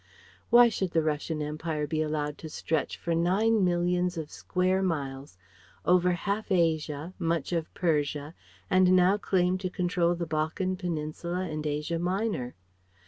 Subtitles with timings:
[0.49, 5.37] Why should the Russian Empire be allowed to stretch for nine millions of square miles
[5.85, 8.33] over half Asia, much of Persia,
[8.67, 12.55] and now claim to control the Balkan Peninsula and Asia Minor?